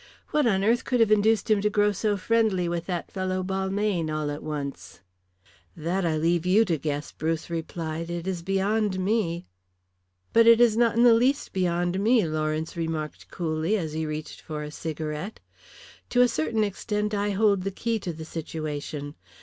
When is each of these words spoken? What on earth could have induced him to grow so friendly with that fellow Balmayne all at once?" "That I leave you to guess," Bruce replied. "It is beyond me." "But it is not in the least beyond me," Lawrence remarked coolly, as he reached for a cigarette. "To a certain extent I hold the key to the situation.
What 0.31 0.47
on 0.47 0.63
earth 0.63 0.83
could 0.83 0.99
have 0.99 1.11
induced 1.11 1.51
him 1.51 1.61
to 1.61 1.69
grow 1.69 1.91
so 1.91 2.17
friendly 2.17 2.67
with 2.67 2.87
that 2.87 3.11
fellow 3.11 3.43
Balmayne 3.43 4.09
all 4.09 4.31
at 4.31 4.41
once?" 4.41 5.01
"That 5.77 6.07
I 6.07 6.17
leave 6.17 6.43
you 6.43 6.65
to 6.65 6.79
guess," 6.79 7.11
Bruce 7.11 7.51
replied. 7.51 8.09
"It 8.09 8.25
is 8.25 8.41
beyond 8.41 8.99
me." 8.99 9.45
"But 10.33 10.47
it 10.47 10.59
is 10.59 10.75
not 10.75 10.95
in 10.95 11.03
the 11.03 11.13
least 11.13 11.53
beyond 11.53 11.99
me," 11.99 12.25
Lawrence 12.27 12.75
remarked 12.75 13.29
coolly, 13.29 13.77
as 13.77 13.93
he 13.93 14.07
reached 14.07 14.41
for 14.41 14.63
a 14.63 14.71
cigarette. 14.71 15.39
"To 16.09 16.21
a 16.23 16.27
certain 16.27 16.63
extent 16.63 17.13
I 17.13 17.29
hold 17.29 17.61
the 17.61 17.69
key 17.69 17.99
to 17.99 18.11
the 18.11 18.25
situation. 18.25 19.13